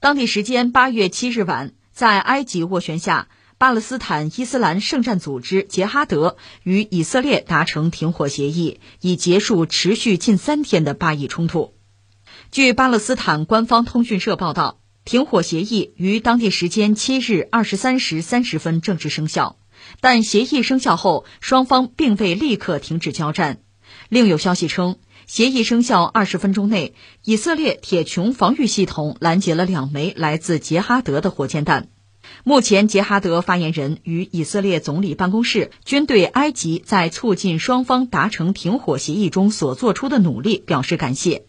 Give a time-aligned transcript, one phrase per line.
[0.00, 11.74] 当地时间八月七日晚，在埃及斡旋下，巴勒斯坦伊斯兰圣战组织杰哈德与以色列达成停火协议，以结束持续近三天的巴以冲突。
[12.50, 19.58] 据巴勒斯坦官方通讯社报道，停火协议于当地时间七日二十三时三十分正式生效，
[20.00, 23.60] 但协议生效后，双方并未立刻停止交战。
[24.08, 24.98] 另有消息称。
[25.30, 26.92] 协议生效二十分钟内，
[27.24, 31.86] 以色列铁穹防御系统拦截了两枚来自杰哈德的火箭弹。
[32.42, 41.44] 目前，杰哈德发言人与以色列总理办公室均对埃及在促进双方达成停火协议中所做出的努力表示感谢。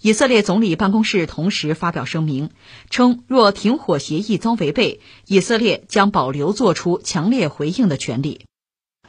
[0.00, 2.48] 以色列总理办公室同时发表声明
[2.88, 8.46] 称，若停火协议遭违背，以色列将保留作出强烈回应的权利。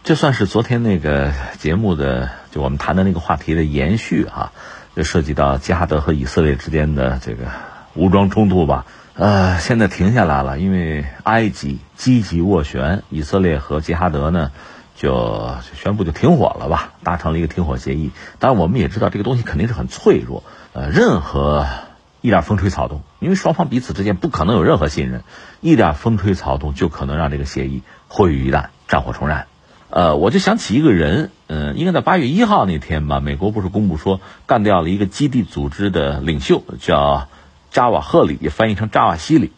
[0.03, 4.51] 这算是昨天那个节目的，就我们谈的那个话题的延续哈，
[4.95, 7.45] 就涉及到加德和以色列之间的这个
[7.93, 8.85] 武装冲突吧。
[9.13, 14.51] 呃，现在停下来了，因为埃及积极斡旋，以色列和杰哈德呢
[14.95, 18.11] 就宣布就停火了吧，达成了一个停火协议。
[18.39, 21.67] 当然，我们也知道这个东西肯定是很脆弱，呃，任何
[22.21, 25.23] 一点风吹草动，因为双方彼此之间不可能有任何信任，
[25.59, 29.48] 一点风吹草动就可能让这个协议毁于一旦，战火重燃。
[29.89, 37.27] 呃，我就想起一个人，嗯，应该在八月一号那天吧，美国不是公布说干掉了一个基地组织的领袖，叫
[37.71, 39.51] 扎瓦赫里，翻译成扎瓦西里，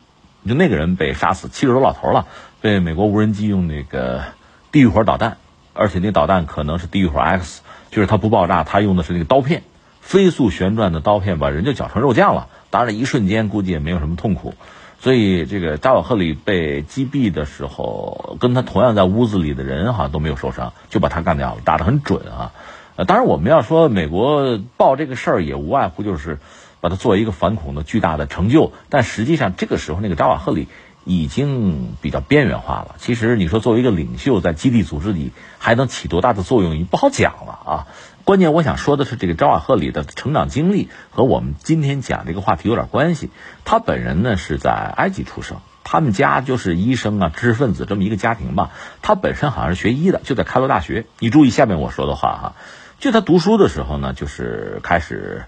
[0.48, 2.28] 就那个人被杀死，七十多老头了，
[2.62, 4.24] 被美国无人机用那个
[4.72, 5.36] 地狱火导弹，
[5.74, 9.64] 而且那导弹可能是地狱火 X，就是它不爆炸，它用的是那个刀片，
[10.00, 12.48] 飞速旋转的刀片，把人就搅成肉酱了。
[12.70, 14.54] 当然，一瞬间估计也没有什么痛苦。
[15.02, 22.52] 所以，这个扎瓦赫里被击毙的时候，跟他同样在屋子里的人好像都没有受伤，就把他干掉了，打得很准啊。
[22.98, 26.38] 呃，当然我们要说美国报这个事儿，也无外乎就是
[26.82, 28.74] 把它作为一个反恐的巨大的成就。
[28.90, 30.68] 但实际上，这个时候那个扎瓦赫里
[31.04, 32.96] 已经比较边缘化了。
[32.98, 37.88] 其实你说作为一个领袖，在基地组织里还能起多大的作用，也不好讲了啊。
[38.24, 43.32] 关键我想说的是，这个扎瓦赫里的成长经历和我们今天讲这个话题有点关系。
[43.66, 48.70] 他本人呢是在埃及出生，他们家就是医生啊，知识分子这么一个家庭吧。
[49.02, 51.08] 他本身好像是学医的，就在开罗大学。
[51.18, 52.56] 你注意下面我说的话哈，
[53.00, 55.46] 就他读书的时候呢，就是开始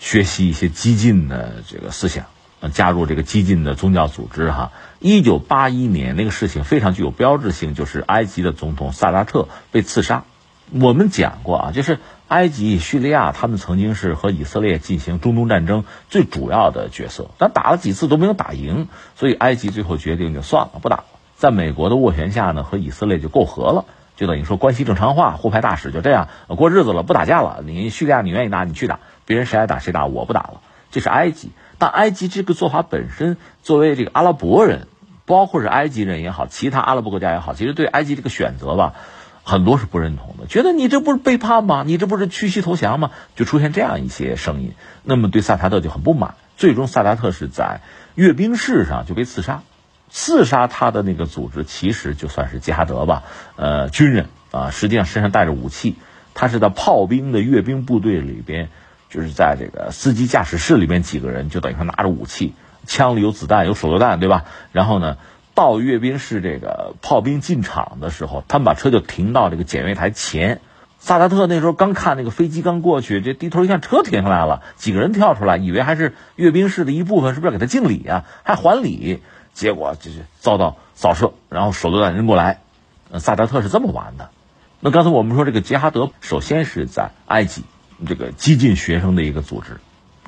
[0.00, 2.24] 学习一些激进的这个思想，
[2.68, 4.72] 加入这个激进的宗教组织哈。
[4.98, 10.24] 一九八一年那个事情非常具有标志性，就是埃及的总统萨达特被刺杀。
[10.72, 11.98] 我们讲过啊，就是
[12.28, 21.04] 埃及、叙利亚，他们曾经是和以色列进行中东战争最主要的角色，但打了几次都没有打赢，所以埃及最后决定就算了，不打了。
[21.36, 27.62] 在美国的斡旋下呢，和以色列就媾和了，就等于说关系正常化，互派大使就这样过日子了，不打架了。
[27.64, 30.60] 你叙利亚你愿意打你去打，别人谁爱打谁打，我不打了。
[30.92, 31.50] 这是埃及，
[31.80, 34.86] 但埃及这个做法本身，作为这个阿拉伯人，
[35.26, 38.94] 包括是埃及人也好，其他阿拉伯国家也好，其实对埃及这个选择吧。
[39.42, 41.82] 很多是不认同的，觉得你这不是背叛吗？
[41.84, 43.10] 你这不是屈膝投降吗？
[43.34, 46.34] 就出现这样一些声音，那么对萨达特就很不满。
[46.58, 47.80] 最终，萨达特是在
[48.14, 49.62] 阅兵式上就被刺杀。
[50.10, 53.22] 刺杀他的那个组织其实就算是吉哈德吧，
[53.56, 55.96] 呃，军人啊，实际上身上带着武器。
[56.34, 58.68] 他是在炮兵的阅兵部队里边，
[59.10, 62.54] 就是在这个司机驾驶室里面几个人，就等于说拿着武器，
[62.86, 64.44] 枪里有子弹，有手榴弹，对吧？
[64.72, 65.18] 然后呢？
[65.52, 70.60] 到阅兵式这个炮兵进场的时候，他们把车就停到这个检阅台前。
[71.00, 78.24] 萨达特那时候刚看那个飞机刚过去，这低头一看车停下来了，几个人跳出来，以为还是阅兵式的一部分，是不是要给他敬礼啊？
[78.42, 79.20] 还还礼？
[79.52, 82.60] 结果就是遭到扫射，然后手榴弹扔过来。
[83.18, 84.30] 萨达特是这么玩的。
[84.78, 87.64] 那刚才我们说这个杰哈德，首先是在埃及
[88.06, 89.78] 这个激进学生的一个组织，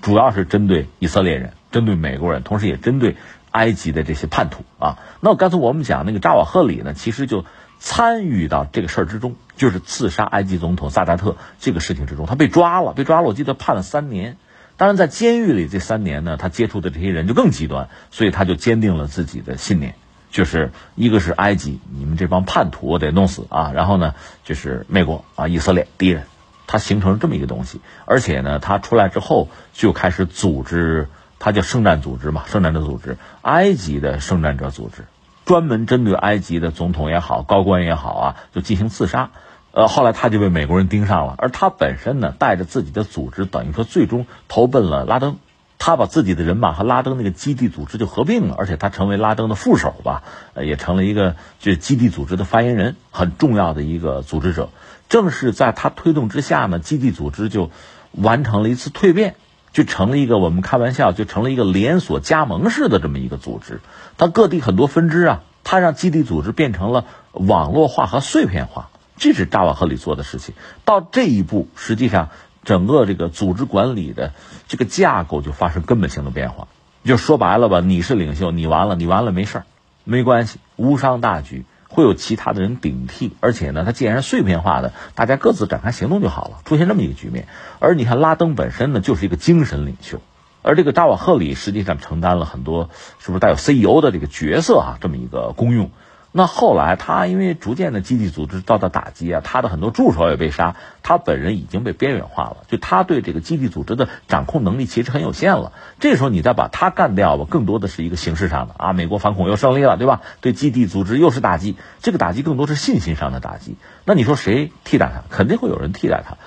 [0.00, 3.16] 主要是针对以色列人，针对美国人，同时也针对。
[3.52, 7.44] 埃及的这些叛徒啊，那刚才我们讲那个扎瓦赫里呢，其实就
[7.78, 14.38] 参与到这个事儿之中，就是刺杀埃及总统萨达特这个事情之中，他被抓了，被抓了，我记得判了三年。
[14.78, 19.96] 当然，在监狱里这三年呢，他接触的这些人就更极端，所以他就坚定了自己的信念，
[20.30, 24.14] 就是一个是埃及，你们这帮叛徒我得弄死啊，然后呢，
[24.44, 26.24] 就是美国啊，以色列敌人，
[26.66, 31.08] 他形成了这么一个东西，而且呢，他出来之后就开始组织。
[31.44, 35.06] 他叫圣战组织嘛，圣战者组织，埃及的圣战者组织，
[35.44, 39.30] 专门针对埃及的总统也好，高官也好啊，就进行刺杀。
[39.72, 45.38] 呃，后来他就被美国人盯上了，而他本身呢，带着自己的组织，等于说最终投奔了拉登。
[45.80, 50.22] 他把自己的人马和拉登那个基地组织就合并了，而且他成为拉登的副手吧，
[50.54, 54.68] 呃，也成了一个就基地组织的发言人，很重要的一个组织者。
[55.12, 57.70] 正是在他推动之下呢，基地组织就
[58.12, 59.34] 完成了一次蜕变。
[59.74, 63.80] 就成了一个我们开玩笑，就成了一个连锁加盟式的这么一个组织。
[64.16, 68.88] 它各地很多分支啊，它让基地组织变成了网络化和碎片化，
[69.18, 70.54] 这是扎瓦赫里做的事情。
[70.86, 72.30] 到这一步，实际上
[72.64, 74.32] 整个这个组织管理的
[74.68, 76.68] 这个架构就发生根本性的变化。
[77.04, 79.64] 就说白了吧，你是领袖，你完了，你完了没事儿，
[80.04, 81.64] 没关系，无伤大局。
[81.92, 87.46] 会有其他的人顶替，而且呢，它既然是碎片化的，大家各自展开行动就好了，出现这么一个局面。
[87.80, 90.22] 而你看拉登本身呢，就是一个精神领袖，
[90.62, 94.98] 而这个扎瓦赫里实际上承担了很多，是不是带有 CEO 的这个角色啊？
[95.02, 95.90] 这么一个功用。
[96.34, 105.72] 那后来他因为逐渐的基地组织遭到打击啊，他的很多助手也被杀，他本人已经被边缘化了，就他对这个基地组织的掌控能力其实很有限了。
[106.00, 110.22] 这时候你再把他干掉吧，更多的是一个形式上的啊，美国反恐又胜利了，对吧？
[110.40, 113.76] 对基地组织又是打击，这个打击更多是信心上的打击。
[114.06, 115.22] 那你说谁替代他？
[115.28, 116.38] 肯定会有人替代他。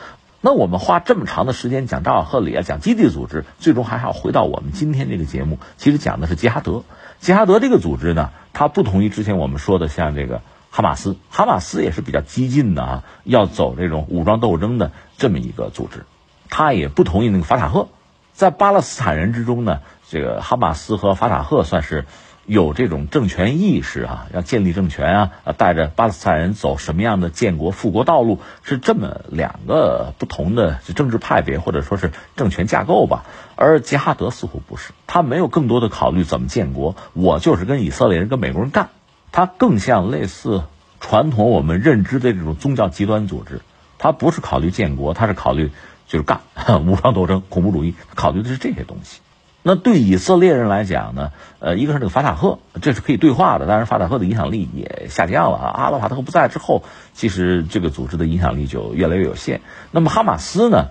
[0.45, 6.83] 那我们花这么长的时间讲扎瓦赫里啊，讲基地组织，最终还要回到我们今天这个节目，其实讲的是杰哈德。
[7.19, 16.05] 杰哈德这个组织呢，它不同于之前我们说的像这个哈马斯，哈马斯也是比较激进的啊，要走这种武装斗争的这么一个组织。
[16.51, 17.87] 它也不同意那个法塔赫，
[18.33, 22.05] 在巴勒斯坦人之中呢，这个哈马斯和法塔赫算是。
[22.45, 33.25] 有这种政权意识啊，要建立政权啊，带着巴勒斯坦人走什么样的建国复国道路，是这么两个不同的政治派别或者说是政权架构吧。
[33.55, 38.89] 而杰哈德似乎不是，他没有更多的考虑怎么建国，我就是跟以色列人、跟美国人干。
[39.31, 40.63] 他更像类似
[40.99, 43.61] 传统我们认知的这种宗教极端组织，
[43.97, 45.71] 他不是考虑建国，他是考虑
[46.07, 46.41] 就是干
[46.85, 49.19] 武装斗争、恐怖主义，考虑的是这些东西。
[49.67, 51.31] 那对以色列人来讲呢？
[51.57, 55.71] 呃，一个是那个法塔赫，这是可以对话的，但是法塔赫的影响力也下降了啊。
[55.75, 56.83] 阿拉法特不在之后，
[57.15, 59.61] 其实这个组织的影响力就越来越有限。
[59.89, 60.89] 那么哈马斯呢，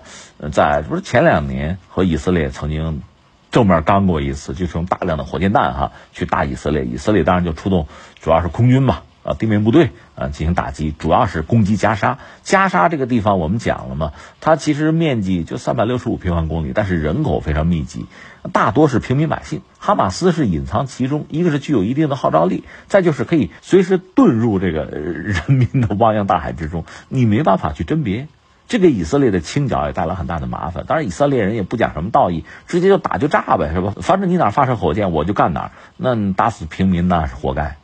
[0.51, 3.01] 在不是前两年和以色列曾经
[3.49, 7.87] 正面刚过一次，就是用大量的火箭弹哈去打以色列，以色列当然就出动，
[8.19, 9.03] 主要是空军嘛。
[9.25, 12.19] 啊，地面部队啊进行打击，主要是攻击加沙。
[12.43, 18.05] 加沙这个地方我们讲了嘛，它其实面积就三百六十五平方公里，但是人口非常密集，
[18.53, 19.61] 大多是平民百姓。
[19.79, 28.27] 哈马斯是隐藏其中，一个是具有一定的号召力，再就是可以随时遁入这个人民的汪洋大海之中，你没办法去甄别。
[28.67, 30.85] 这给以色列的清剿也带来很大的麻烦。
[30.87, 33.93] 当然，以色列人也不讲什么道义，直接就打就炸呗，是吧？
[34.01, 35.71] 反正你哪发射火箭，我就干哪。
[35.97, 37.77] 那打死平民那是活该。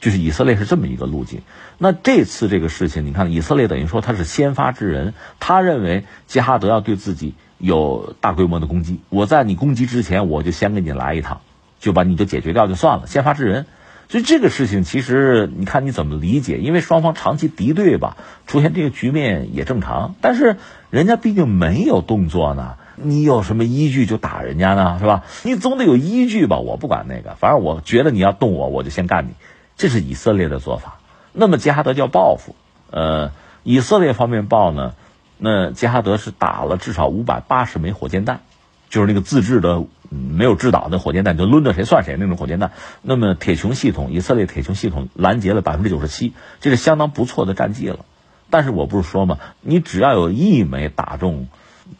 [0.00, 1.40] 就是以色列是这么一个路径，
[1.78, 11.40] 那这次这个事情，你看以色列等于说他是先发制人，他认为杰哈德要对自己有大规模的攻击，我在你攻击之前，我就先给你来一趟，
[11.80, 13.66] 就把你就解决掉就算了，先发制人。
[14.08, 16.58] 所以这个事情其实你看你怎么理解？
[16.58, 18.16] 因为双方长期敌对吧，
[18.46, 20.14] 出现这个局面也正常。
[20.20, 20.58] 但是
[20.90, 24.98] 人家毕竟没有动作呢，你有什么依据就打人家呢？
[25.00, 25.24] 是吧？
[25.42, 26.58] 你总得有依据吧？
[26.58, 29.30] 我不管那个，反正我觉得你要动我，我就先干你。
[29.76, 31.00] 这是以色列的做法，
[31.32, 32.56] 那么杰哈德叫报复，
[32.90, 33.30] 呃，
[33.62, 34.94] 以色列方面报呢，
[35.36, 38.40] 那杰哈德是打了至少五百八十枚火箭弹，
[38.88, 42.72] 就是那个自制的没有制导的火箭弹，就抡着谁算谁那种火箭弹。
[43.02, 48.06] 那么铁穹系统，以色列铁穹系统拦截了百分之九十七，这是相当不错的战绩了。
[48.48, 51.48] 但是我不是说嘛，你只要有一枚打中。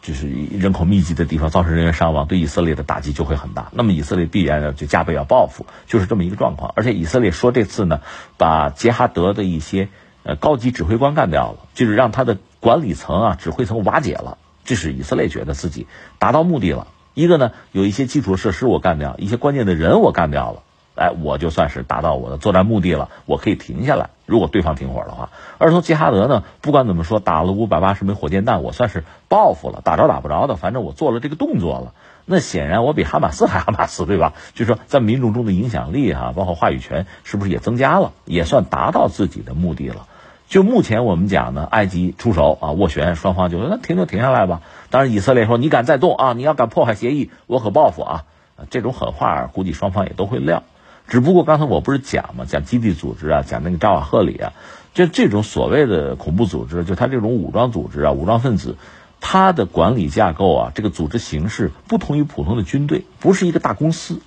[0.02, 3.70] 就是人口密集的地方造成人员伤亡，对以色列的打击就会很大。
[3.72, 6.72] 那么以色列必然就加倍要报复，就是这么一个状况。
[6.76, 8.00] 而且以色列说这次呢，
[8.36, 9.88] 把杰哈德的一些
[10.22, 14.38] 呃高级指挥官干掉了，就是让他的管理层啊指挥层瓦解了。
[14.64, 15.86] 这是以色列觉得自己
[16.18, 16.88] 达到目的了。
[17.14, 20.62] 一个呢，有一些基础设施我干掉，一些关键的人我干掉了。
[20.96, 24.10] 哎，我就算是达到我的作战目的了，我可以停下来。
[24.24, 31.92] 如果对方停火的话，而从杰哈德呢，不管怎么说，打了五百八十枚火箭弹，我算是报复了，打着打不着的，反正我做了这个动作了。
[32.24, 34.32] 那显然我比哈马斯 还哈马斯，对吧？
[34.54, 38.12] 就说在民众中的影响力哈，包括话语权，是不是也增加了？
[38.24, 40.06] 也算达到自己的目的了。
[40.48, 44.62] 就目前我们讲呢，埃及出手啊，斡旋，双方就说那停就停下来吧。
[44.90, 48.24] 当然以色列说你敢再动啊，你要敢破坏协议，我可报复啊。
[48.70, 50.62] 这种狠话估计双方也都会撂。
[51.08, 54.52] 只不过刚才我不是讲嘛，讲基地组织啊，讲那个扎瓦赫里啊，
[54.92, 58.76] 就这种所谓的恐怖组织，就他这种武装组织啊，武装分子，
[59.20, 64.20] 他的管理架构啊，这个组织形式不同于普通的军队，不是一个大公司，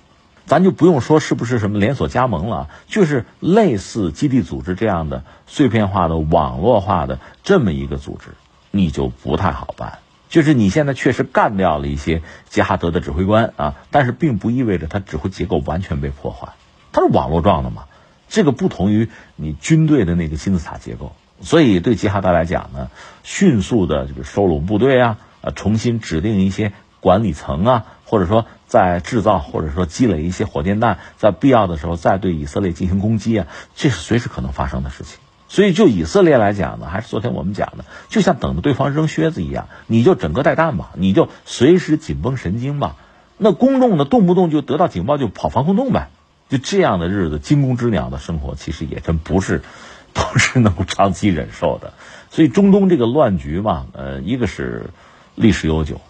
[0.46, 8.30] 咱就不用说是不是什么连锁加盟了，就是类似基地组织这样的碎片化的网络化的这么一个组织，
[8.70, 9.98] 你就不太好办。
[10.30, 16.50] 就是你现在确实干掉了一些杰哈德的指挥官啊，但是并不意味着他指挥结构完全被破坏。
[16.92, 17.84] 它是网络状的嘛，
[18.28, 22.90] 这个不同于你军队的那个金字塔结构，所以对吉哈德来讲呢，
[23.22, 35.18] 迅速的这个收拢部队啊，呃，重新指定一些管理层啊，或者说在制造或者说积累一些火箭弹，在必要的时候再对以色列进行攻击啊，这是随时可能发生的事情。
[35.48, 42.94] 所以就以色列来讲呢，还是昨天我们讲的，就像等着对方扔靴子一样，你就整个带弹吧，你就随时紧绷神经吧。
[43.36, 46.10] 那公众呢，动不动就得到警报就跑防空洞呗，
[46.50, 49.62] 就这样的日子，惊弓之鸟的生活，其实也真不是，
[50.12, 51.94] 不是能够长期忍受的。
[52.30, 54.90] 所以中东这个乱局嘛，呃，一个是
[55.36, 56.00] 历史悠久，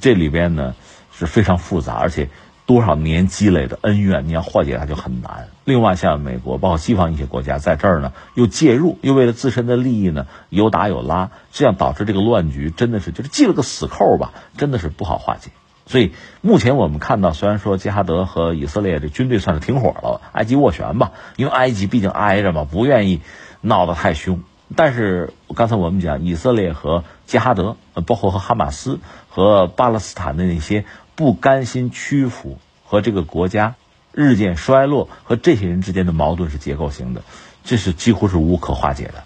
[0.00, 0.74] 这里边呢
[1.18, 2.28] 是非常复杂，而且
[2.66, 5.48] 多少年积累的恩怨，你要化解它就很难。
[5.64, 15.50] 另外，像美国，包括西方一些国家在这儿呢，又介入，又为了自身的利益呢，有打有拉，这样导致这个乱局真的是就是系了个死扣吧，真的是不好化解。
[15.86, 23.20] 所以目前我们看到，虽然说杰哈德和以色列的军队算是停火了，埃及斡旋吧，因为埃及毕竟挨着嘛，不愿意
[23.60, 24.42] 闹得太凶。
[24.74, 33.76] 但是刚才我们讲，以色列和杰哈德，包括和哈马斯和巴勒斯坦的那些不甘心屈服和这个国家
[34.10, 37.22] 日渐衰落和这些人之间的矛盾是结构性的，
[37.62, 39.22] 这是几乎是无可化解的。